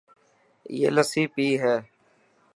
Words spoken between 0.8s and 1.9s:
لسي پئي هي.